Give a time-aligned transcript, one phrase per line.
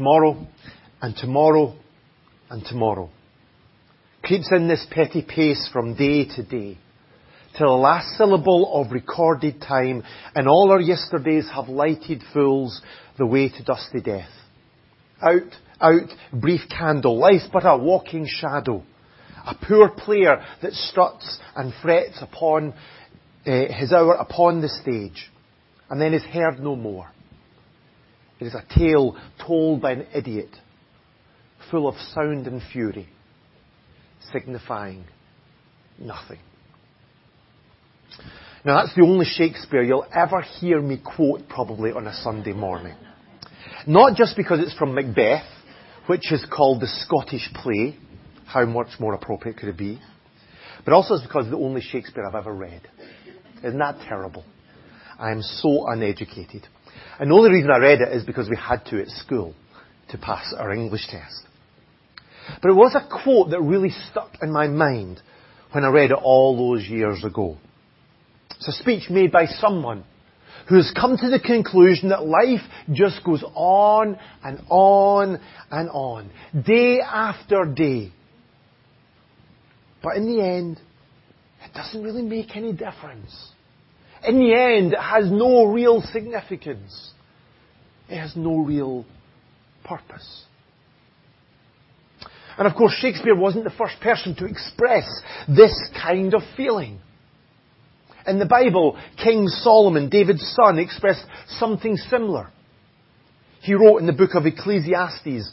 [0.00, 0.46] tomorrow,
[1.02, 1.74] and tomorrow,
[2.48, 3.10] and tomorrow.
[4.22, 6.78] Creeps in this petty pace from day to day,
[7.58, 10.02] till the last syllable of recorded time,
[10.34, 12.80] and all our yesterdays have lighted fools
[13.18, 14.30] the way to dusty death.
[15.20, 18.82] Out, out, brief candle, life's but a walking shadow,
[19.46, 22.72] a poor player that struts and frets upon
[23.46, 25.30] uh, his hour upon the stage,
[25.90, 27.10] and then is heard no more.
[28.40, 29.16] It is a tale
[29.46, 30.50] told by an idiot,
[31.70, 33.08] full of sound and fury,
[34.32, 35.04] signifying
[35.98, 36.38] nothing.
[38.64, 42.96] Now that's the only Shakespeare you'll ever hear me quote probably on a Sunday morning.
[43.86, 45.46] Not just because it's from Macbeth,
[46.06, 47.96] which is called the Scottish play.
[48.46, 50.00] How much more appropriate could it be?
[50.84, 52.82] But also it's because it's the only Shakespeare I've ever read.
[53.62, 54.44] Isn't that terrible?
[55.18, 56.66] I am so uneducated.
[57.20, 59.54] And the only reason I read it is because we had to at school
[60.08, 61.46] to pass our English test.
[62.62, 65.20] But it was a quote that really stuck in my mind
[65.72, 67.58] when I read it all those years ago.
[68.56, 70.04] It's a speech made by someone
[70.66, 75.40] who has come to the conclusion that life just goes on and on
[75.70, 76.30] and on,
[76.66, 78.12] day after day.
[80.02, 80.80] But in the end,
[81.66, 83.52] it doesn't really make any difference.
[84.26, 87.12] In the end, it has no real significance.
[88.08, 89.04] It has no real
[89.84, 90.44] purpose.
[92.58, 95.08] And of course, Shakespeare wasn't the first person to express
[95.48, 97.00] this kind of feeling.
[98.26, 101.24] In the Bible, King Solomon, David's son, expressed
[101.58, 102.50] something similar.
[103.62, 105.50] He wrote in the book of Ecclesiastes,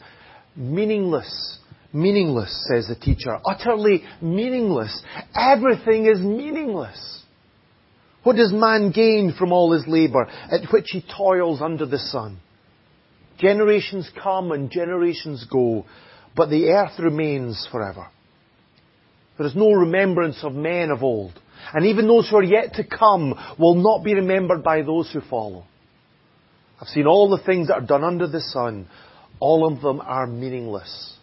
[0.55, 1.59] meaningless,
[1.93, 5.01] meaningless, says the teacher, utterly meaningless.
[5.33, 7.23] Everything is meaningless.
[8.27, 12.39] What does man gain from all his labour at which he toils under the sun?
[13.39, 15.85] Generations come and generations go,
[16.35, 18.09] but the earth remains forever.
[19.37, 21.39] There is no remembrance of men of old,
[21.73, 25.21] and even those who are yet to come will not be remembered by those who
[25.21, 25.63] follow.
[26.81, 28.89] I've seen all the things that are done under the sun.
[29.39, 31.15] All of them are meaningless.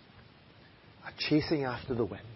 [1.07, 2.34] A chasing after the wind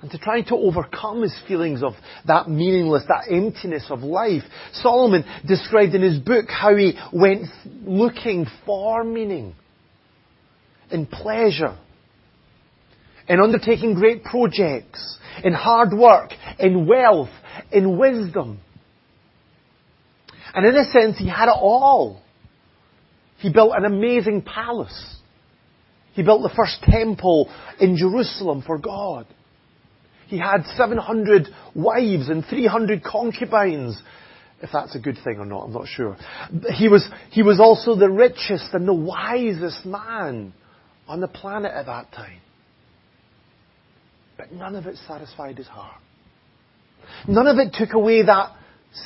[0.00, 1.94] and to try to overcome his feelings of
[2.26, 4.42] that meaningless, that emptiness of life.
[4.74, 7.46] Solomon described in his book how he went
[7.84, 9.54] looking for meaning
[10.90, 11.76] in pleasure,
[13.28, 17.28] in undertaking great projects, in hard work, in wealth,
[17.72, 18.60] in wisdom.
[20.54, 22.22] And in a sense, he had it all.
[23.38, 25.16] He built an amazing palace.
[26.14, 27.50] He built the first temple
[27.80, 29.26] in Jerusalem for God.
[30.28, 34.00] He had 700 wives and 300 concubines.
[34.60, 36.18] If that's a good thing or not, I'm not sure.
[36.74, 40.52] He was, he was also the richest and the wisest man
[41.06, 42.40] on the planet at that time.
[44.36, 46.00] But none of it satisfied his heart.
[47.26, 48.54] None of it took away that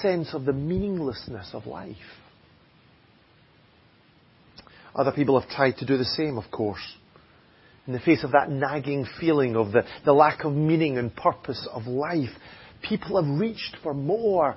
[0.00, 1.96] sense of the meaninglessness of life.
[4.92, 6.82] Other people have tried to do the same, of course
[7.87, 11.66] in the face of that nagging feeling of the, the lack of meaning and purpose
[11.72, 12.31] of life,
[12.82, 14.56] people have reached for more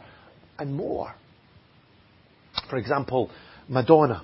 [0.59, 1.13] and more.
[2.69, 3.31] For example,
[3.67, 4.23] Madonna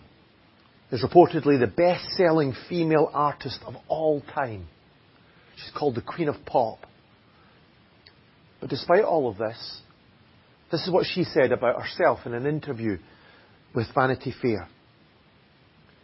[0.91, 4.67] is reportedly the best selling female artist of all time.
[5.55, 6.79] She's called the Queen of Pop.
[8.59, 9.81] But despite all of this,
[10.71, 12.97] this is what she said about herself in an interview
[13.73, 14.69] with Vanity Fair.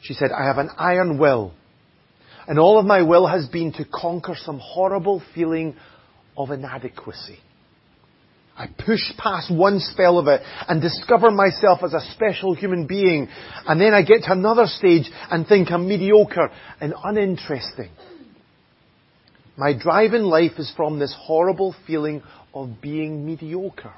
[0.01, 1.53] She said, I have an iron will
[2.47, 5.75] and all of my will has been to conquer some horrible feeling
[6.37, 7.39] of inadequacy.
[8.57, 13.27] I push past one spell of it and discover myself as a special human being.
[13.67, 16.49] And then I get to another stage and think I'm mediocre
[16.81, 17.91] and uninteresting.
[19.57, 23.93] My drive in life is from this horrible feeling of being mediocre.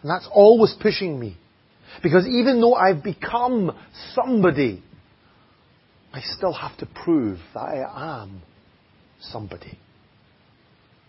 [0.00, 1.36] And that's always pushing me.
[2.02, 3.76] Because even though I've become
[4.14, 4.82] somebody,
[6.12, 8.42] I still have to prove that I am
[9.20, 9.78] somebody.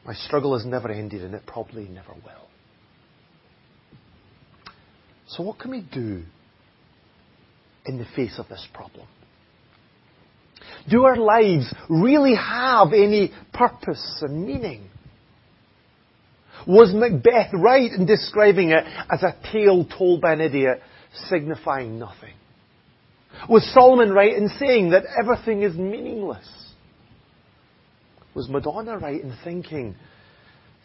[0.06, 2.48] My struggle has never ended and it probably never will.
[5.28, 6.24] So what can we do
[7.86, 9.08] in the face of this problem?
[10.90, 14.90] Do our lives really have any purpose and meaning?
[16.68, 20.82] Was Macbeth right in describing it as a tale told by an idiot
[21.30, 22.34] signifying nothing?
[23.50, 26.48] Was Solomon right in saying that everything is meaningless?
[28.36, 29.96] Was Madonna right in thinking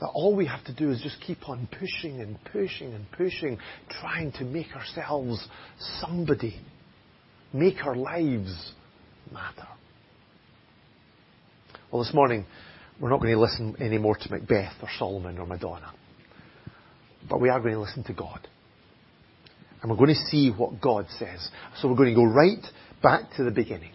[0.00, 3.58] that all we have to do is just keep on pushing and pushing and pushing,
[4.00, 5.46] trying to make ourselves
[6.00, 6.60] somebody
[7.52, 8.72] make our lives
[9.32, 9.68] matter.
[11.90, 12.44] Well, this morning,
[13.00, 15.92] we're not going to listen anymore to Macbeth or Solomon or Madonna.
[17.28, 18.46] But we are going to listen to God.
[19.86, 21.48] And we're going to see what God says.
[21.78, 22.58] So we're going to go right
[23.04, 23.92] back to the beginning.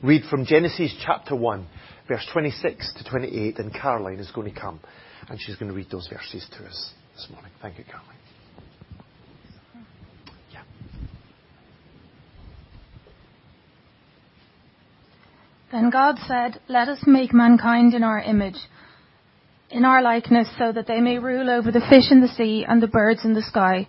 [0.00, 1.66] Read from Genesis chapter 1,
[2.06, 4.78] verse 26 to 28, and Caroline is going to come
[5.28, 7.50] and she's going to read those verses to us this morning.
[7.60, 8.16] Thank you, Caroline.
[15.72, 18.58] Then God said, Let us make mankind in our image,
[19.68, 22.80] in our likeness, so that they may rule over the fish in the sea and
[22.80, 23.88] the birds in the sky,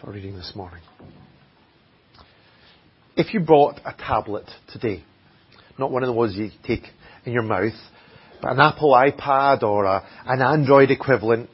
[0.00, 0.80] for reading this morning.
[3.16, 5.04] If you brought a tablet today,
[5.78, 6.84] not one of the ones you take
[7.26, 7.74] in your mouth,
[8.40, 11.50] but an Apple iPad or a, an Android equivalent,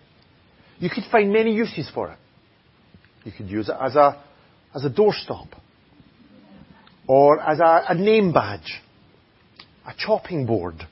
[0.78, 2.18] you could find many uses for it.
[3.24, 4.22] You could use it as a,
[4.74, 5.48] as a doorstop,
[7.08, 8.80] or as a, a name badge,
[9.84, 10.86] a chopping board,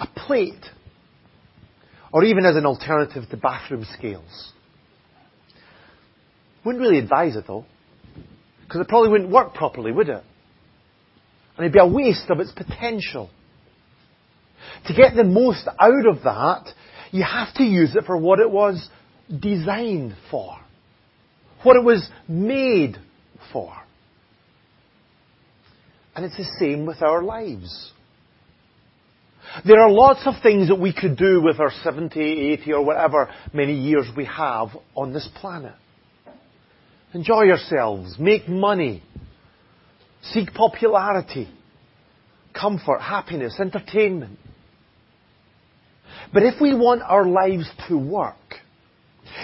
[0.00, 0.64] a plate,
[2.12, 4.52] or even as an alternative to bathroom scales.
[6.66, 7.64] Wouldn't really advise it though,
[8.64, 10.24] because it probably wouldn't work properly, would it?
[11.56, 13.30] And it'd be a waste of its potential.
[14.88, 16.64] To get the most out of that,
[17.12, 18.88] you have to use it for what it was
[19.30, 20.58] designed for.
[21.62, 22.96] What it was made
[23.52, 23.72] for.
[26.16, 27.92] And it's the same with our lives.
[29.64, 33.32] There are lots of things that we could do with our 70, 80 or whatever
[33.52, 35.74] many years we have on this planet.
[37.14, 39.02] Enjoy yourselves, make money,
[40.22, 41.48] seek popularity,
[42.58, 44.38] comfort, happiness, entertainment.
[46.32, 48.34] But if we want our lives to work,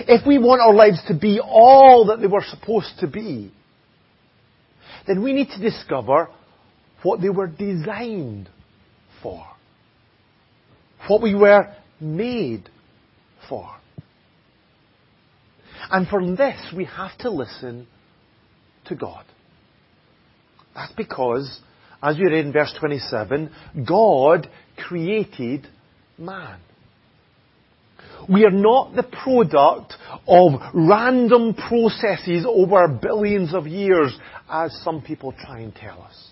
[0.09, 3.53] if we want our lives to be all that they were supposed to be,
[5.07, 6.29] then we need to discover
[7.03, 8.49] what they were designed
[9.23, 9.45] for.
[11.09, 12.69] What we were made
[13.49, 13.69] for.
[15.91, 17.87] And for this, we have to listen
[18.87, 19.25] to God.
[20.75, 21.61] That's because,
[22.03, 23.51] as we read in verse 27,
[23.87, 25.67] God created
[26.19, 26.61] man.
[28.29, 29.95] We are not the product
[30.27, 34.17] of random processes over billions of years,
[34.49, 36.29] as some people try and tell us.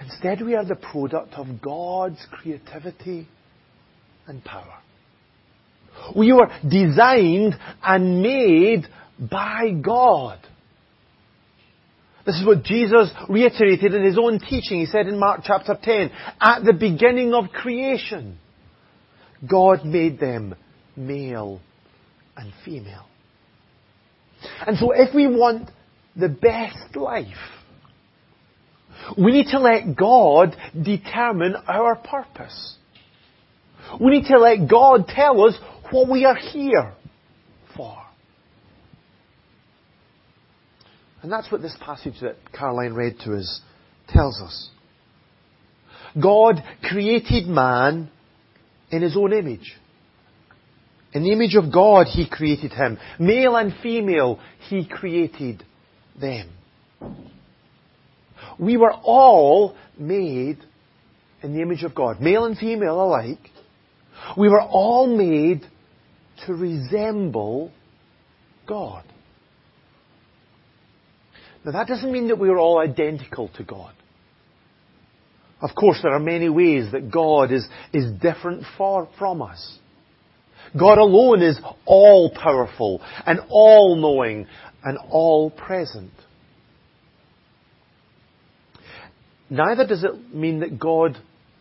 [0.00, 3.26] Instead, we are the product of God's creativity
[4.26, 4.78] and power.
[6.16, 8.86] We were designed and made
[9.18, 10.38] by God.
[12.24, 14.80] This is what Jesus reiterated in his own teaching.
[14.80, 16.10] He said in Mark chapter 10,
[16.40, 18.38] at the beginning of creation,
[19.48, 20.54] God made them
[20.94, 21.60] male
[22.36, 23.06] and female.
[24.66, 25.70] And so if we want
[26.14, 27.26] the best life,
[29.16, 32.76] we need to let God determine our purpose.
[34.00, 35.54] We need to let God tell us
[35.90, 36.92] what we are here
[37.76, 37.96] for.
[41.22, 43.60] And that's what this passage that Caroline read to us
[44.08, 44.70] tells us.
[46.20, 48.10] God created man
[48.90, 49.76] in his own image.
[51.12, 52.98] In the image of God, he created him.
[53.18, 55.64] Male and female, he created
[56.20, 56.50] them.
[58.58, 60.58] We were all made
[61.42, 63.50] in the image of God, male and female alike.
[64.36, 65.62] We were all made
[66.46, 67.72] to resemble
[68.66, 69.04] God.
[71.64, 73.92] Now that doesn't mean that we are all identical to God.
[75.60, 79.78] Of course, there are many ways that God is, is different far from us.
[80.78, 84.46] God alone is all powerful and all knowing
[84.84, 86.12] and all present.
[89.50, 91.16] Neither does it mean that God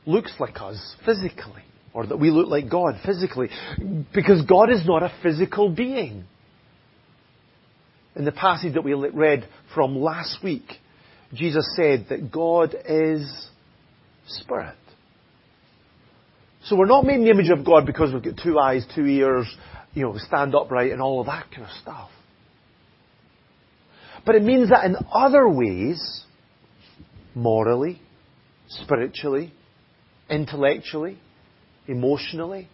[0.06, 1.64] looks like us physically
[1.98, 3.50] or that we look like God physically
[4.14, 6.26] because God is not a physical being.
[8.16, 10.66] In the passage that we read from last week,
[11.34, 13.50] Jesus said that God is
[14.28, 14.76] Spirit.
[16.66, 19.08] So we're not made in the image of God because we've got two eyes, two
[19.08, 19.48] ears,
[19.96, 22.12] you know, stand upright and all of that kind of stuff.
[24.24, 26.22] But it means that in other ways,
[27.34, 28.00] morally,
[28.68, 29.52] spiritually,
[30.30, 31.18] intellectually,
[31.88, 32.70] emotionally,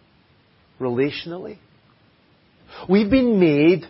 [0.80, 1.58] relationally,
[2.88, 3.84] we've been made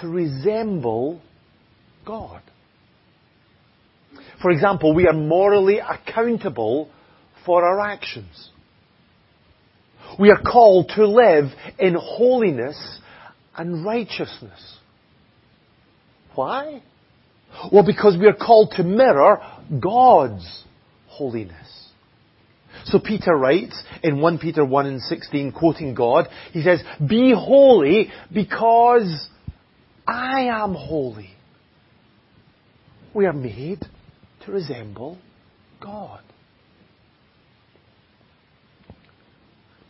[0.00, 1.20] to resemble
[2.06, 2.42] God.
[4.42, 6.90] For example, we are morally accountable
[7.46, 8.50] for our actions.
[10.18, 11.46] We are called to live
[11.78, 12.76] in holiness
[13.56, 14.76] and righteousness.
[16.34, 16.82] Why?
[17.72, 19.40] Well, because we are called to mirror
[19.80, 20.64] God's
[21.06, 21.83] holiness.
[22.84, 28.10] So Peter writes in 1 Peter 1 and 16, quoting God, he says, Be holy
[28.32, 29.28] because
[30.06, 31.30] I am holy.
[33.14, 33.84] We are made
[34.44, 35.18] to resemble
[35.80, 36.20] God.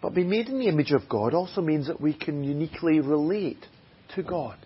[0.00, 3.64] But being made in the image of God also means that we can uniquely relate
[4.14, 4.58] to God.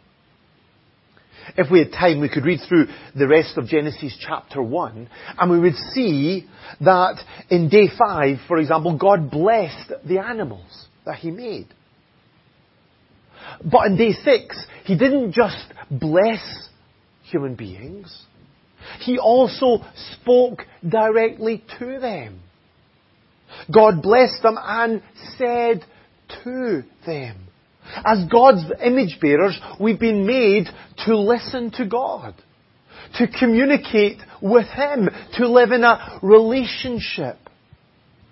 [1.57, 5.51] If we had time, we could read through the rest of Genesis chapter 1, and
[5.51, 6.47] we would see
[6.81, 7.17] that
[7.51, 11.69] in day 5, for example, God blessed the animals that He made.
[13.65, 16.69] But in day 6, He didn't just bless
[17.25, 18.25] human beings,
[19.01, 19.79] He also
[20.21, 22.41] spoke directly to them.
[23.73, 25.03] God blessed them and
[25.37, 25.85] said
[26.45, 27.48] to them.
[28.05, 30.67] As God's image bearers, we've been made
[31.07, 32.35] to listen to God,
[33.15, 37.37] to communicate with Him, to live in a relationship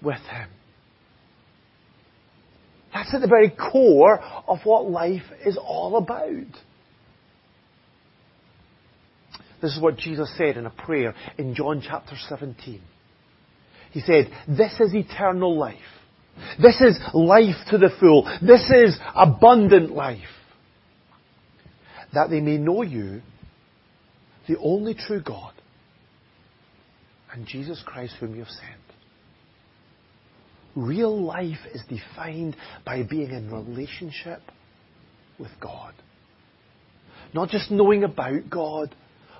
[0.02, 0.48] with Him.
[2.92, 6.46] That's at the very core of what life is all about.
[9.60, 12.80] This is what Jesus said in a prayer in John chapter 17.
[13.90, 15.76] He said, This is eternal life.
[16.60, 18.24] This is life to the full.
[18.42, 20.20] This is abundant life.
[22.14, 23.20] That they may know you,
[24.48, 25.52] the only true God,
[27.32, 28.80] and Jesus Christ whom you have sent.
[30.74, 34.40] Real life is defined by being in relationship
[35.38, 35.94] with God.
[37.32, 38.94] Not just knowing about God,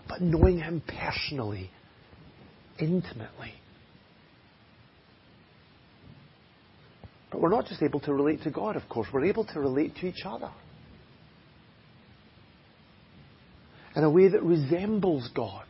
[0.09, 1.71] but knowing Him personally,
[2.79, 3.55] intimately.
[7.37, 9.95] But we're not just able to relate to God, of course, we're able to relate
[9.97, 10.51] to each other.
[13.95, 15.67] In a way that resembles God.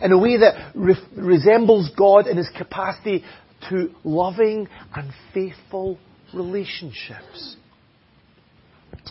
[0.00, 3.22] In a way that re- resembles God in his capacity
[3.68, 5.98] to loving and faithful
[6.32, 7.56] relationships.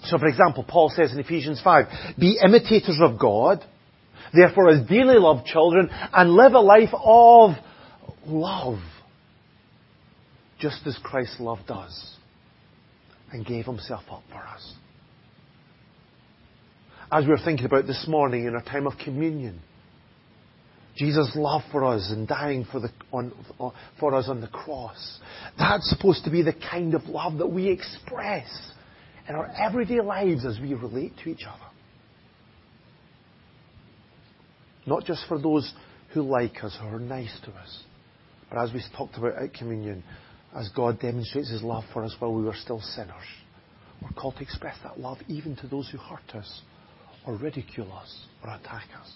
[0.06, 1.86] So, for example, Paul says in Ephesians 5,
[2.18, 3.64] be imitators of God,
[4.34, 7.52] therefore as dearly loved children, and live a life of
[8.26, 8.80] love
[10.60, 12.16] just as Christ loved us
[13.32, 14.74] and gave himself up for us.
[17.12, 19.62] As we were thinking about this morning in our time of communion,
[20.96, 23.32] Jesus' love for us and dying for, the, on,
[24.00, 25.20] for us on the cross.
[25.58, 28.48] That's supposed to be the kind of love that we express
[29.28, 31.63] in our everyday lives as we relate to each other.
[34.86, 35.72] Not just for those
[36.13, 37.84] who like us, who are nice to us,
[38.50, 40.04] but as we talked about at communion,
[40.56, 43.13] as God demonstrates His love for us while we were still sinners.
[44.01, 46.62] We're called to express that love even to those who hurt us,
[47.25, 49.13] or ridicule us, or attack us.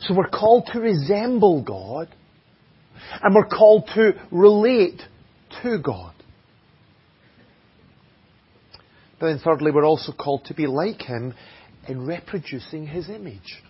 [0.00, 2.08] So we're called to resemble God,
[3.22, 5.00] and we're called to relate
[5.62, 6.14] to God.
[9.18, 11.34] But then thirdly, we're also called to be like Him
[11.88, 13.62] in reproducing His image.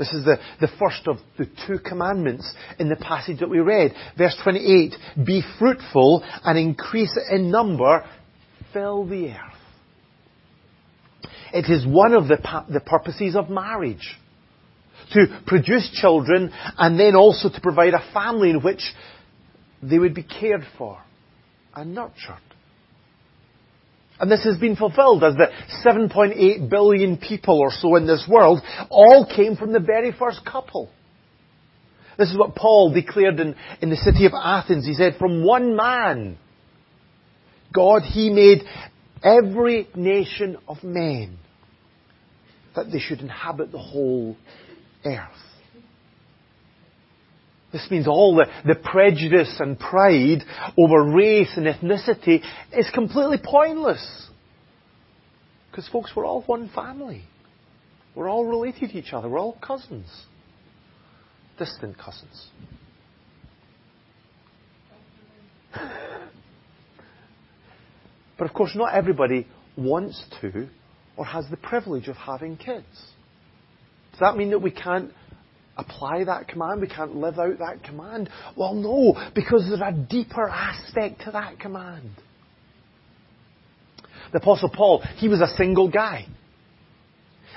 [0.00, 3.92] This is the, the first of the two commandments in the passage that we read.
[4.16, 4.94] Verse 28,
[5.26, 8.02] be fruitful and increase in number,
[8.72, 9.60] fill the earth.
[11.52, 12.38] It is one of the,
[12.70, 14.16] the purposes of marriage.
[15.12, 18.80] To produce children and then also to provide a family in which
[19.82, 20.98] they would be cared for
[21.74, 22.49] and nurtured.
[24.20, 25.48] And this has been fulfilled as the
[25.84, 28.60] 7.8 billion people or so in this world
[28.90, 30.90] all came from the very first couple.
[32.18, 34.86] This is what Paul declared in, in the city of Athens.
[34.86, 36.36] He said, from one man,
[37.74, 38.62] God, He made
[39.22, 41.38] every nation of men
[42.76, 44.36] that they should inhabit the whole
[45.04, 45.30] earth.
[47.72, 50.42] This means all the, the prejudice and pride
[50.76, 54.26] over race and ethnicity is completely pointless.
[55.70, 57.24] Because, folks, we're all one family.
[58.16, 59.28] We're all related to each other.
[59.28, 60.08] We're all cousins.
[61.58, 62.48] Distant cousins.
[68.40, 69.46] But of course, not everybody
[69.76, 70.66] wants to
[71.18, 72.86] or has the privilege of having kids.
[74.12, 75.12] Does that mean that we can't
[75.80, 76.80] apply that command?
[76.80, 78.30] We can't live out that command?
[78.56, 82.10] Well, no, because there's a deeper aspect to that command.
[84.32, 86.26] The Apostle Paul, he was a single guy.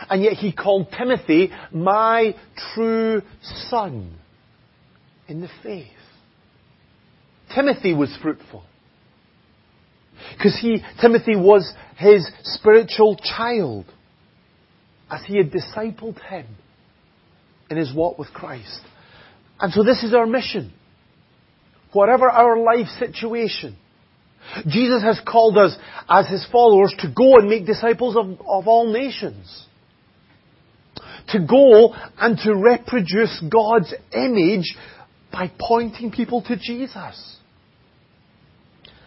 [0.09, 2.35] And yet he called Timothy my
[2.73, 3.21] true
[3.69, 4.17] son
[5.27, 5.87] in the faith.
[7.53, 8.63] Timothy was fruitful.
[10.35, 13.85] Because he, Timothy was his spiritual child
[15.09, 16.47] as he had discipled him
[17.69, 18.81] in his walk with Christ.
[19.59, 20.73] And so this is our mission.
[21.91, 23.77] Whatever our life situation,
[24.67, 25.75] Jesus has called us
[26.09, 29.67] as his followers to go and make disciples of, of all nations.
[31.29, 34.75] To go and to reproduce God's image
[35.31, 37.37] by pointing people to Jesus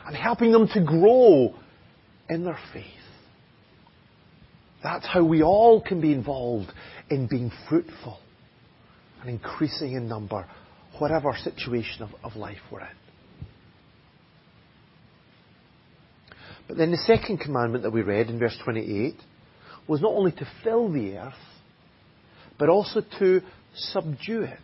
[0.07, 1.55] and helping them to grow
[2.29, 2.85] in their faith.
[4.83, 6.73] That's how we all can be involved
[7.11, 8.19] in being fruitful
[9.27, 10.47] and increasing in number,
[10.99, 12.87] whatever situation of, of life we're in.
[16.69, 19.15] But then the second commandment that we read in verse 28
[19.89, 21.35] was not only to fill the earth,
[22.59, 23.41] but also to
[23.75, 24.59] subdue it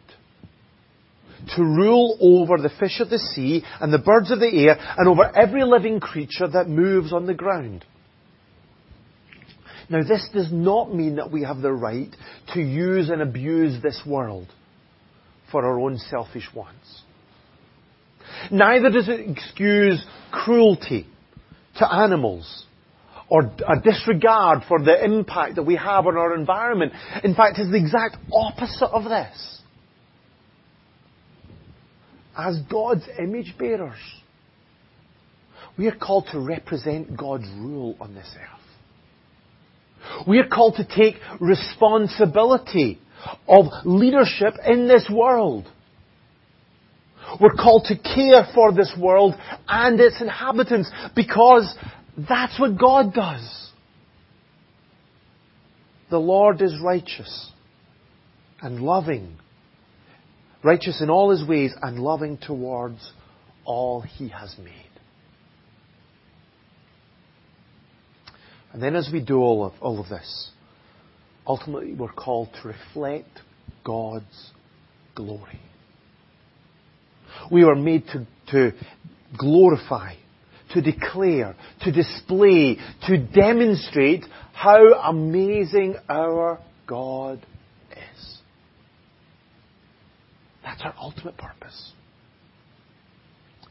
[1.57, 5.09] to rule over the fish of the sea and the birds of the air and
[5.09, 7.85] over every living creature that moves on the ground.
[9.89, 12.15] Now, this does not mean that we have the right
[12.55, 14.49] to use and abuse this world
[15.51, 17.03] for our own selfish wants.
[18.51, 21.07] Neither does it excuse cruelty
[21.79, 22.67] to animals
[23.29, 26.93] or a disregard for the impact that we have on our environment.
[27.25, 29.61] In fact, it's the exact opposite of this
[32.37, 33.99] as God's image bearers.
[35.79, 38.62] We are called to represent God's rule on this earth.
[40.27, 42.99] We are called to take responsibility
[43.47, 45.67] of leadership in this world.
[47.41, 49.35] We're called to care for this world
[49.69, 51.75] and its inhabitants because
[52.17, 53.71] that's what God does.
[56.11, 57.51] The Lord is righteous
[58.61, 59.39] and loving
[60.63, 63.13] righteous in all his ways and loving towards
[63.65, 64.92] all he has made.
[68.73, 70.51] And then as we do all of, all of this,
[71.47, 73.41] ultimately we're called to reflect
[73.85, 74.53] God's
[75.15, 75.61] glory.
[77.51, 78.73] We are made to, to
[79.39, 80.15] glorify,
[80.73, 87.45] to declare, to display, to demonstrate how amazing our God
[87.91, 88.39] is.
[90.63, 91.93] That's our ultimate purpose.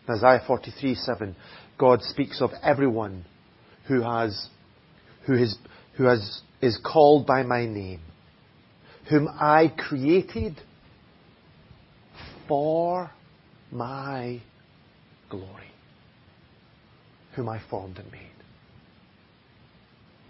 [0.07, 1.35] In Isaiah 43 7,
[1.77, 3.25] God speaks of everyone
[3.87, 4.47] who has,
[5.25, 5.57] who is,
[5.97, 8.01] who has, is called by my name,
[9.09, 10.55] whom I created
[12.47, 13.11] for
[13.71, 14.41] my
[15.29, 15.71] glory,
[17.35, 18.21] whom I formed and made.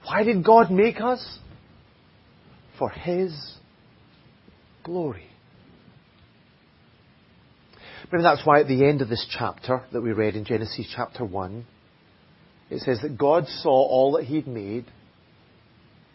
[0.06, 1.40] Why did God make us?
[2.78, 3.34] For His
[4.84, 5.28] glory.
[8.12, 11.24] Maybe that's why at the end of this chapter that we read in Genesis chapter
[11.24, 11.66] 1,
[12.72, 14.86] it says that God saw all that He'd made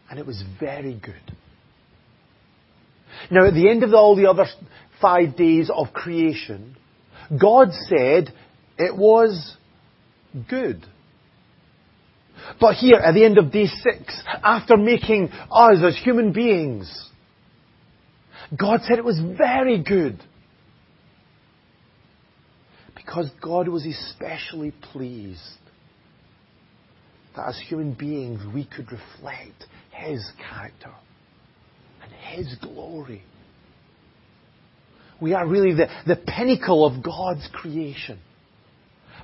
[0.08, 1.36] and it was very good.
[3.30, 4.46] Now, at the end of all the other
[5.00, 6.76] five days of creation,
[7.40, 8.32] God said
[8.78, 9.56] it was
[10.48, 10.84] good.
[12.60, 17.10] But here, at the end of day six, after making us as human beings,
[18.58, 20.22] God said it was very good
[22.94, 25.58] because God was especially pleased
[27.36, 30.92] that as human beings we could reflect His character
[32.02, 33.22] and His glory.
[35.20, 38.18] We are really the, the pinnacle of God's creation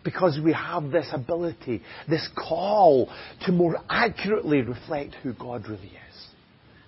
[0.05, 3.11] because we have this ability, this call
[3.47, 6.27] to more accurately reflect who God really is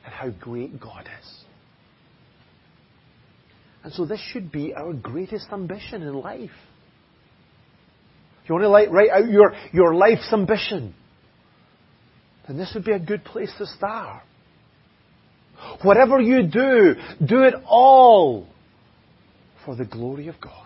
[0.04, 1.44] and how great God is.
[3.84, 6.50] And so this should be our greatest ambition in life.
[8.42, 10.94] If you want to write out your, your life's ambition,
[12.46, 14.22] then this would be a good place to start.
[15.82, 18.46] Whatever you do, do it all
[19.64, 20.63] for the glory of God.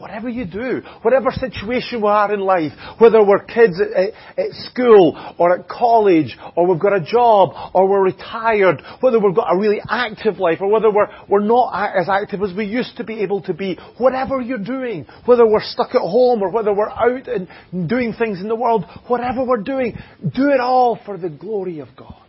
[0.00, 5.34] Whatever you do, whatever situation we are in life, whether we're kids at, at, school
[5.36, 9.58] or at college, or we've got a job, or we're retired, whether we've got a
[9.58, 13.20] really active life, or whether we're, we're not as active as we used to be
[13.20, 17.28] able to be, whatever you're doing, whether we're stuck at home or whether we're out
[17.28, 17.46] and
[17.86, 21.88] doing things in the world, whatever we're doing, do it all for the glory of
[21.94, 22.24] God.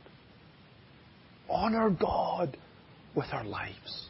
[1.49, 2.57] Honor God
[3.15, 4.09] with our lives.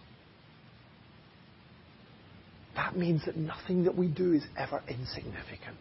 [2.76, 5.78] That means that nothing that we do is ever insignificant.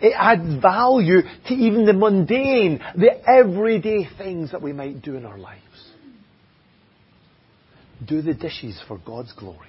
[0.00, 5.24] It adds value to even the mundane, the everyday things that we might do in
[5.24, 5.60] our lives.
[8.06, 9.68] Do the dishes for God's glory.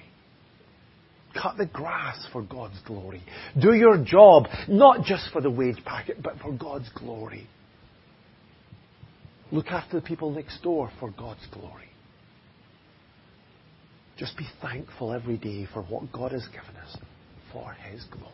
[1.40, 3.22] Cut the grass for God's glory.
[3.60, 7.48] Do your job, not just for the wage packet, but for God's glory.
[9.50, 11.88] Look after the people next door for God's glory.
[14.16, 16.96] Just be thankful every day for what God has given us
[17.52, 18.30] for His glory.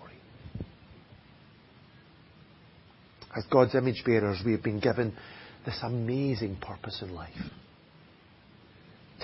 [3.36, 5.16] As God's image bearers, we have been given
[5.64, 7.30] this amazing purpose in life.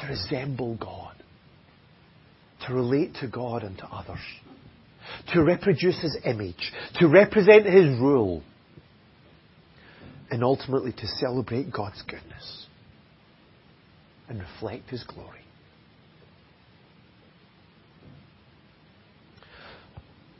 [0.00, 1.14] To resemble God.
[2.66, 4.20] To relate to God and to others.
[5.34, 6.72] To reproduce His image.
[7.00, 8.42] To represent His rule.
[10.30, 12.66] And ultimately to celebrate God's goodness.
[14.28, 15.45] And reflect His glory.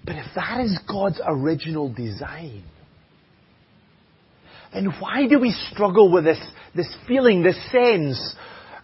[0.07, 2.63] But if that is God's original design,
[4.73, 6.39] then why do we struggle with this,
[6.75, 8.37] this feeling, this sense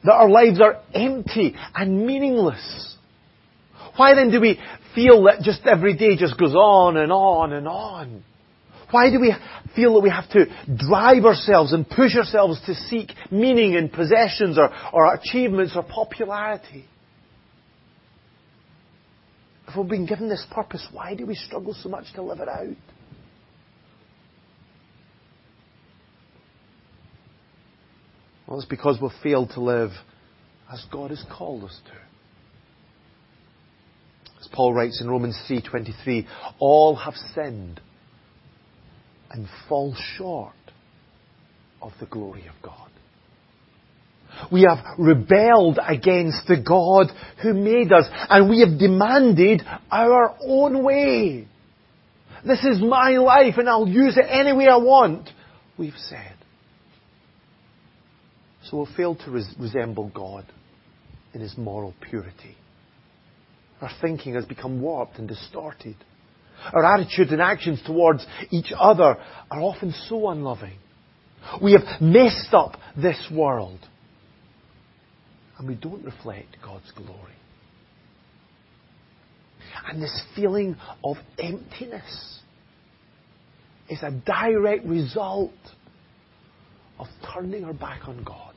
[0.04, 2.96] that our lives are empty and meaningless?
[3.96, 4.58] Why then do we
[4.94, 8.24] feel that just every day just goes on and on and on?
[8.90, 9.34] Why do we
[9.76, 14.58] feel that we have to drive ourselves and push ourselves to seek meaning in possessions
[14.58, 16.84] or, or achievements or popularity?
[19.72, 22.48] If we've been given this purpose, why do we struggle so much to live it
[22.48, 22.76] out?
[28.46, 29.92] Well, it's because we've failed to live
[30.70, 31.92] as God has called us to.
[34.42, 36.26] As Paul writes in Romans 3:23,
[36.58, 37.80] all have sinned
[39.30, 40.52] and fall short
[41.80, 42.91] of the glory of God.
[44.50, 47.08] We have rebelled against the God
[47.42, 51.46] who made us and we have demanded our own way.
[52.44, 55.28] This is my life and I'll use it any way I want,
[55.78, 56.34] we've said.
[58.64, 60.46] So we've failed to res- resemble God
[61.34, 62.56] in His moral purity.
[63.80, 65.96] Our thinking has become warped and distorted.
[66.72, 69.16] Our attitudes and actions towards each other
[69.50, 70.78] are often so unloving.
[71.60, 73.80] We have messed up this world
[75.62, 77.32] and we don't reflect God's glory.
[79.88, 82.40] And this feeling of emptiness
[83.88, 85.52] is a direct result
[86.98, 88.54] of turning our back on God.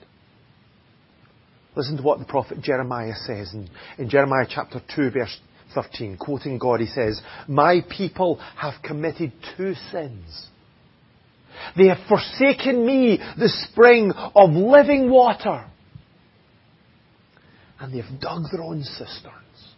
[1.76, 5.40] Listen to what the prophet Jeremiah says in, in Jeremiah chapter 2 verse
[5.76, 10.48] 13, quoting God, he says, My people have committed two sins.
[11.78, 15.66] They have forsaken me, the spring of living water,
[17.86, 19.76] and they've dug their own cisterns.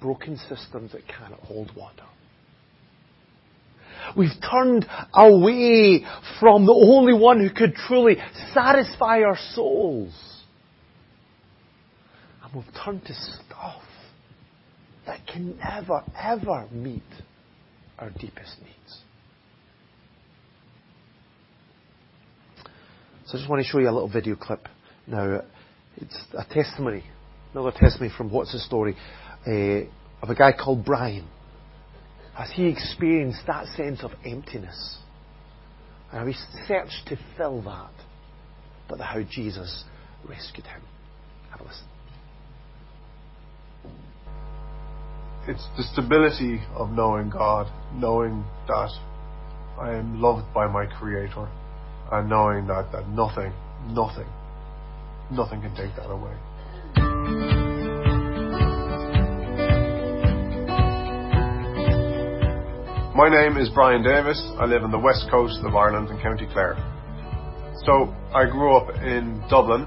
[0.00, 2.02] Broken cisterns that cannot hold water.
[4.16, 4.84] We've turned
[5.14, 6.04] away
[6.40, 8.16] from the only one who could truly
[8.52, 10.42] satisfy our souls.
[12.42, 13.82] And we've turned to stuff
[15.06, 17.02] that can never, ever meet
[18.00, 19.00] our deepest needs.
[23.26, 24.66] So I just want to show you a little video clip
[25.06, 25.42] now.
[25.96, 27.04] It's a testimony,
[27.52, 28.96] another testimony from What's the Story,
[29.46, 31.26] uh, of a guy called Brian.
[32.36, 34.98] As he experienced that sense of emptiness.
[36.10, 36.34] And how he
[36.66, 37.92] searched to fill that.
[38.88, 39.84] But how Jesus
[40.28, 40.82] rescued him.
[41.50, 41.86] Have a listen.
[45.46, 48.90] It's the stability of knowing God, knowing that
[49.78, 51.48] I am loved by my Creator,
[52.10, 53.52] and knowing that, that nothing,
[53.88, 54.26] nothing
[55.30, 56.34] Nothing can take that away.
[63.16, 64.42] My name is Brian Davis.
[64.58, 66.74] I live on the west coast of Ireland in County Clare.
[67.86, 69.86] So I grew up in Dublin.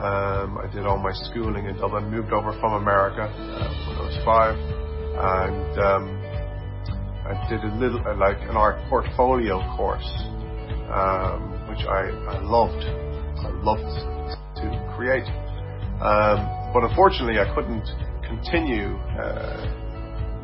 [0.00, 2.10] Um, I did all my schooling in Dublin.
[2.10, 6.04] Moved over from America uh, when I was five, and um,
[7.28, 10.08] I did a little uh, like an art portfolio course,
[10.90, 12.82] um, which I, I loved.
[12.82, 14.13] I loved
[14.96, 15.26] create.
[16.00, 17.86] Um, but unfortunately, I couldn't
[18.26, 19.84] continue uh,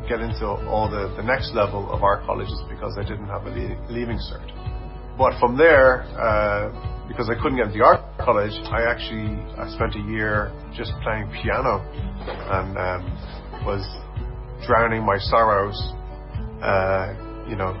[0.07, 3.51] get into all the, next level of art colleges because I didn't have a
[3.89, 4.43] leaving cert.
[5.17, 6.71] But from there, uh,
[7.07, 10.91] because I couldn't get into the art college, I actually I spent a year just
[11.03, 11.83] playing piano
[12.27, 13.01] and um,
[13.63, 13.83] was
[14.65, 15.77] drowning my sorrows,
[16.63, 17.13] uh,
[17.47, 17.75] you know,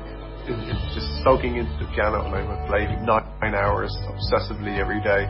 [0.47, 0.57] in,
[0.93, 5.27] just soaking into the piano, and I would play nine hours obsessively every day.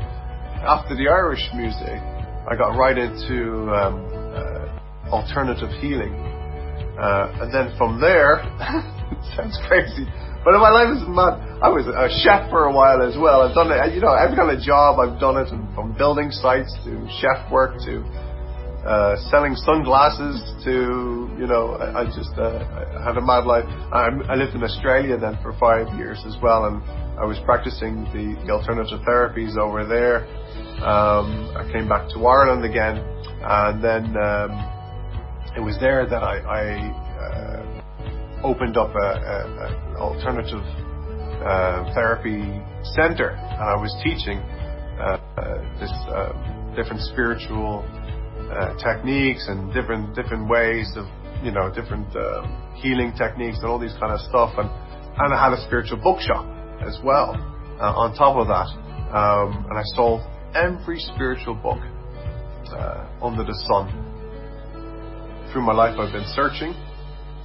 [0.62, 1.98] After the Irish music,
[2.46, 6.14] I got right into um, uh, alternative healing,
[7.02, 8.46] uh, and then from there,
[9.36, 10.06] sounds crazy,
[10.46, 11.42] but my life is mad.
[11.66, 13.42] I was a chef for a while as well.
[13.42, 16.70] I've done it, you know, every kind of job I've done it, from building sites
[16.86, 18.06] to chef work to
[18.86, 22.62] uh, selling sunglasses to, you know, I, I just uh,
[22.98, 23.66] I had a mad life.
[23.94, 26.82] I, I lived in Australia then for five years as well, and
[27.22, 30.26] I was practicing the, the alternative therapies over there.
[30.82, 34.50] Um, I came back to Ireland again, and then um,
[35.54, 36.64] it was there that I, I
[37.22, 40.66] uh, opened up an alternative
[41.46, 42.42] uh, therapy
[42.98, 44.42] center, and I was teaching
[44.98, 47.86] uh, uh, this um, different spiritual
[48.50, 51.06] uh, techniques and different different ways of
[51.46, 52.42] you know different uh,
[52.82, 54.70] healing techniques and all these kind of stuff and
[55.18, 56.46] and I had a spiritual bookshop
[56.88, 57.36] as well
[57.80, 58.70] uh, on top of that
[59.16, 60.22] um, and I sold
[60.56, 61.80] every spiritual book
[62.72, 63.92] uh, under the sun.
[65.52, 66.74] Through my life I've been searching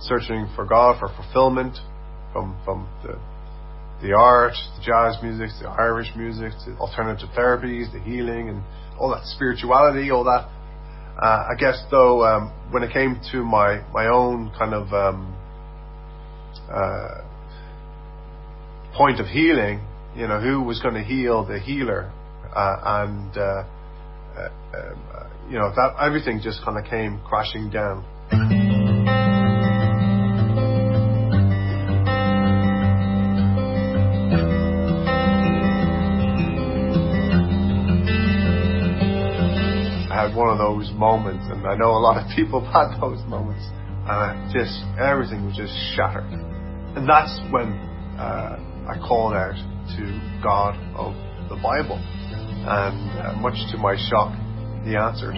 [0.01, 1.77] searching for God for fulfillment
[2.33, 3.18] from from the
[4.03, 8.62] the art, the jazz music, the Irish music, the alternative therapies, the healing, and
[8.99, 10.49] all that spirituality, all that.
[11.18, 15.35] Uh, I guess though, um, when it came to my my own kind of um,
[16.70, 17.26] uh,
[18.97, 19.81] point of healing,
[20.17, 22.11] you know, who was going to heal the healer,
[22.55, 23.65] uh, and uh,
[24.35, 28.05] uh, um, you know that everything just kind of came crashing down.
[40.11, 43.23] I had one of those moments, and I know a lot of people had those
[43.27, 46.33] moments, and I just everything was just shattered.
[46.97, 47.73] And that's when
[48.19, 48.57] uh,
[48.88, 49.59] I called out
[49.99, 50.03] to
[50.42, 51.14] God of
[51.49, 54.35] the Bible, and uh, much to my shock,
[54.85, 55.35] He answered.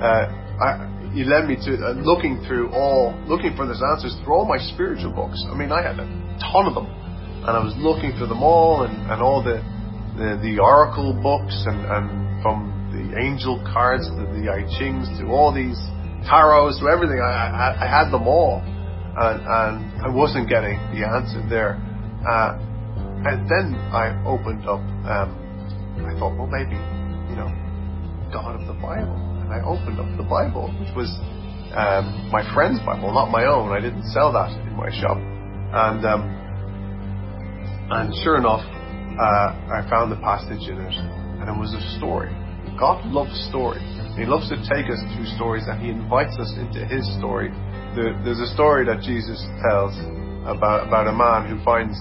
[0.00, 0.28] Uh,
[0.60, 4.48] I, he led me to uh, looking through all, looking for those answers through all
[4.48, 5.36] my spiritual books.
[5.48, 6.08] I mean, I had a
[6.40, 9.60] ton of them, and I was looking through them all, and, and all the,
[10.16, 15.28] the the oracle books, and, and from the angel cards, to the I Chings, to
[15.28, 15.76] all these
[16.24, 17.20] tarots, to everything.
[17.20, 21.76] I, I, I had them all, and, and, I wasn't getting the answer there.
[22.26, 22.58] Uh,
[23.26, 24.82] and then I opened up.
[25.06, 25.38] Um,
[26.06, 26.74] I thought, well, maybe
[27.30, 27.50] you know,
[28.32, 31.10] God of the Bible, and I opened up the Bible, which was
[31.74, 33.70] um, my friend's Bible, not my own.
[33.70, 36.22] I didn't sell that in my shop, and um,
[37.90, 40.94] and sure enough, uh, I found the passage in it,
[41.40, 42.34] and it was a story
[42.78, 43.80] God loves story.
[44.16, 47.50] He loves to take us through stories and He invites us into His story.
[47.94, 49.92] There's a story that Jesus tells
[50.42, 51.94] about, about a man who finds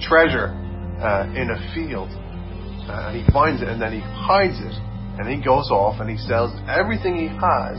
[0.00, 0.52] treasure
[1.00, 2.10] uh, in a field.
[2.10, 4.74] Uh, and he finds it and then he hides it.
[5.20, 7.76] And he goes off and he sells everything he has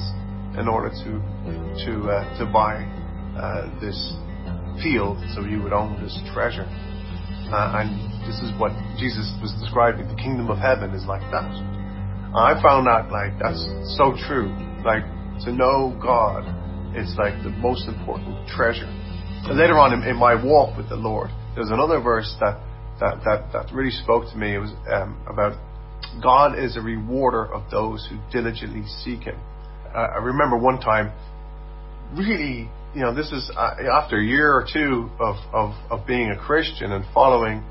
[0.57, 1.11] in order to,
[1.85, 2.85] to, uh, to buy
[3.37, 3.97] uh, this
[4.83, 6.67] field so he would own this treasure.
[7.51, 7.89] Uh, and
[8.23, 10.07] this is what Jesus was describing.
[10.07, 11.51] The kingdom of heaven is like that.
[12.31, 13.59] I found out like that's
[13.99, 14.47] so true.
[14.85, 15.03] Like
[15.43, 16.47] to know God
[16.95, 18.87] is like the most important treasure.
[19.47, 22.59] And later on in, in my walk with the Lord, there's another verse that
[22.99, 24.55] that that, that really spoke to me.
[24.55, 25.53] It was um, about
[26.21, 29.39] God is a rewarder of those who diligently seek Him.
[29.93, 31.11] Uh, I remember one time,
[32.13, 36.31] really, you know, this is uh, after a year or two of, of of being
[36.31, 37.63] a Christian and following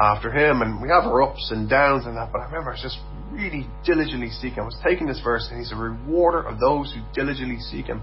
[0.00, 2.32] after Him, and we have our ups and downs and that.
[2.32, 2.98] But I remember I was just
[3.30, 4.60] really diligently seeking.
[4.60, 8.02] I was taking this verse, and He's a rewarder of those who diligently seek Him.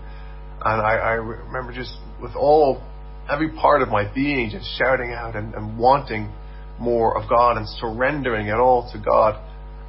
[0.63, 2.81] And I, I remember just with all,
[3.29, 6.31] every part of my being, just shouting out and, and wanting
[6.79, 9.35] more of God and surrendering it all to God.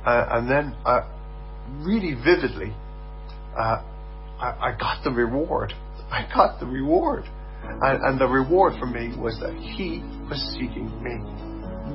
[0.04, 1.02] Uh, and then, uh,
[1.80, 2.74] really vividly,
[3.56, 3.82] uh,
[4.38, 5.72] I, I, got the reward.
[6.10, 7.24] I got the reward.
[7.62, 11.22] And, and the reward for me was that He was seeking me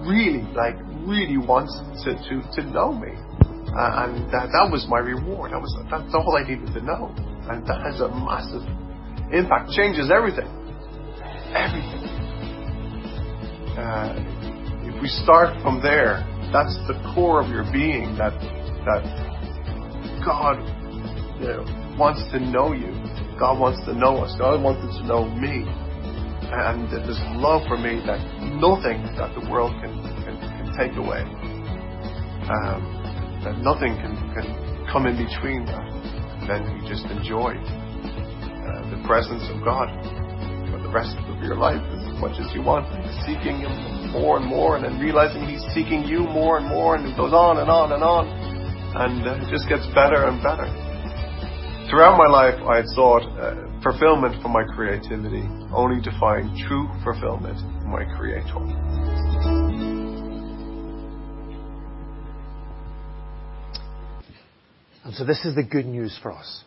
[0.08, 3.12] really, like, really wants to, to, to know me.
[3.68, 5.52] Uh, and that, that was my reward.
[5.52, 7.14] That was that's all I needed to know.
[7.52, 8.64] And that has a massive
[9.32, 9.72] impact.
[9.76, 10.48] Changes everything.
[11.54, 12.04] Everything.
[13.78, 14.16] Uh,
[14.84, 18.18] if we start from there, that's the core of your being.
[18.18, 18.34] That
[18.88, 19.04] that
[20.26, 20.60] God,
[21.40, 22.92] you know, wants to know you.
[23.40, 24.34] God wants to know us.
[24.40, 25.64] God wanted to know me.
[26.48, 28.24] And there's love for me that
[28.56, 29.92] nothing that the world can,
[30.24, 31.22] can, can take away.
[32.48, 32.80] Um,
[33.44, 34.48] that nothing can, can
[34.92, 35.84] come in between that.
[35.84, 39.92] And then you just enjoy uh, the presence of God
[40.88, 42.88] the rest of your life as much as you want,
[43.28, 47.06] seeking Him more and more, and then realizing He's seeking you more and more, and
[47.06, 48.28] it goes on and on and on,
[48.96, 50.68] and uh, it just gets better and better.
[51.92, 55.44] Throughout my life, I sought uh, fulfillment for my creativity,
[55.76, 58.56] only to find true fulfillment in my Creator.
[65.04, 66.64] And so this is the good news for us.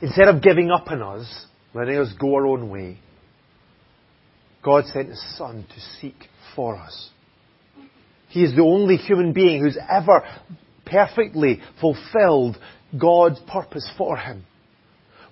[0.00, 2.98] Instead of giving up on us, letting us go our own way,
[4.64, 6.16] God sent His Son to seek
[6.54, 7.10] for us.
[8.28, 10.22] He is the only human being who's ever
[10.86, 12.56] perfectly fulfilled
[12.98, 14.44] God's purpose for him.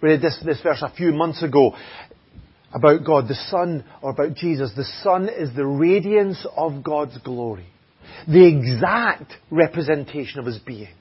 [0.02, 1.74] We read this, this verse a few months ago
[2.72, 4.72] about God, the Son, or about Jesus.
[4.76, 7.66] The Son is the radiance of God's glory.
[8.28, 10.94] The exact representation of His being.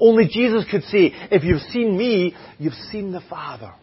[0.00, 3.74] Only Jesus could say, if you've seen me, you've seen the Father.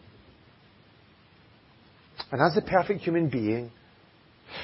[2.32, 3.70] And as a perfect human being,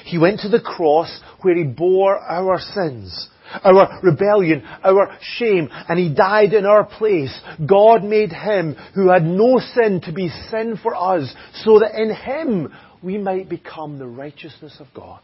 [0.03, 3.29] He went to the cross where He bore our sins,
[3.63, 7.39] our rebellion, our shame, and He died in our place.
[7.65, 12.13] God made Him who had no sin to be sin for us, so that in
[12.13, 15.21] Him we might become the righteousness of God.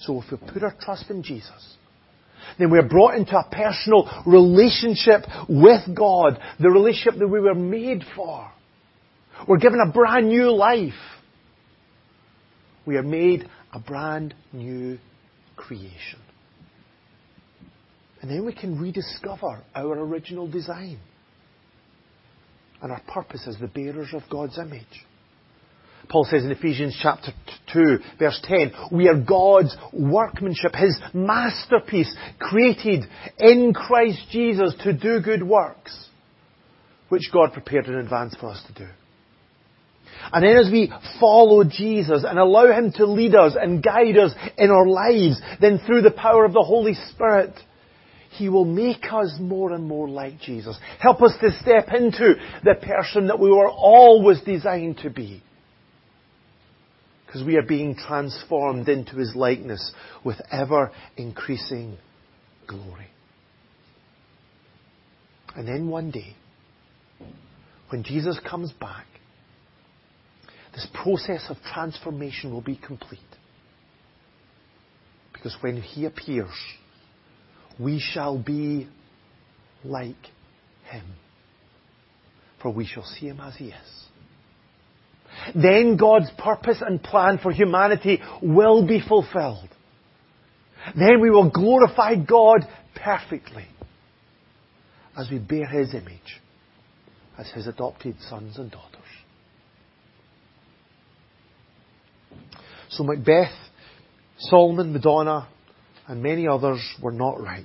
[0.00, 1.76] So if we put our trust in Jesus,
[2.58, 8.04] then we're brought into a personal relationship with God, the relationship that we were made
[8.14, 8.50] for.
[9.48, 10.92] We're given a brand new life.
[12.86, 14.98] We are made a brand new
[15.56, 16.20] creation.
[18.20, 20.98] And then we can rediscover our original design
[22.82, 25.06] and our purpose as the bearers of God's image.
[26.08, 27.32] Paul says in Ephesians chapter
[27.72, 33.04] 2, verse 10, we are God's workmanship, His masterpiece, created
[33.38, 36.08] in Christ Jesus to do good works,
[37.10, 38.90] which God prepared in advance for us to do.
[40.32, 44.32] And then as we follow Jesus and allow Him to lead us and guide us
[44.56, 47.54] in our lives, then through the power of the Holy Spirit,
[48.30, 50.78] He will make us more and more like Jesus.
[51.00, 55.42] Help us to step into the person that we were always designed to be.
[57.26, 59.92] Because we are being transformed into His likeness
[60.24, 61.96] with ever increasing
[62.66, 63.06] glory.
[65.56, 66.36] And then one day,
[67.88, 69.06] when Jesus comes back,
[70.72, 73.20] this process of transformation will be complete.
[75.32, 76.54] Because when He appears,
[77.78, 78.88] we shall be
[79.84, 80.14] like
[80.90, 81.04] Him.
[82.62, 84.00] For we shall see Him as He is.
[85.54, 89.68] Then God's purpose and plan for humanity will be fulfilled.
[90.96, 93.66] Then we will glorify God perfectly
[95.16, 96.40] as we bear His image
[97.38, 98.89] as His adopted sons and daughters.
[102.90, 103.52] So Macbeth,
[104.38, 105.48] Solomon, Madonna,
[106.06, 107.64] and many others were not right.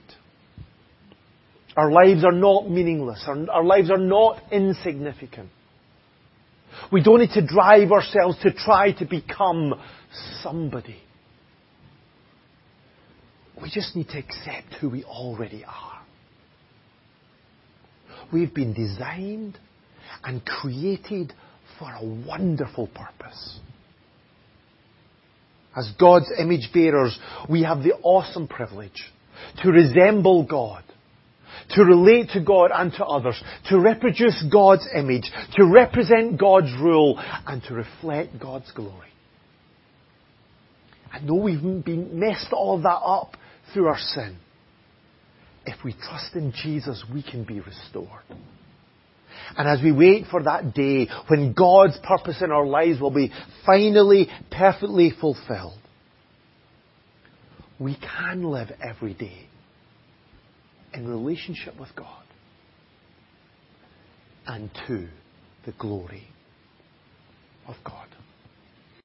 [1.75, 3.23] Our lives are not meaningless.
[3.27, 5.49] Our, our, lives are not insignificant.
[6.91, 9.73] We don't need to drive ourselves to try to become
[10.41, 10.97] somebody.
[13.61, 16.01] We just need to accept who we already are.
[18.31, 19.57] We've been designed
[20.23, 21.33] and created
[21.79, 23.59] for a wonderful purpose.
[25.75, 27.17] As God's image bearers,
[27.49, 29.11] we have the awesome privilege
[29.61, 30.83] to resemble God,
[31.71, 37.21] to relate to God and to others, to reproduce God's image, to represent God's rule,
[37.45, 39.09] and to reflect God's glory.
[41.13, 43.35] And though we've been messed all that up
[43.73, 44.38] through our sin,
[45.65, 48.23] if we trust in Jesus, we can be restored.
[49.58, 53.31] And as we wait for that day when God's purpose in our lives will be
[53.65, 55.79] finally, perfectly fulfilled,
[57.79, 59.47] we can live every day
[60.93, 62.24] in relationship with God
[64.47, 65.07] and to
[65.65, 66.28] the glory
[67.67, 68.07] of God.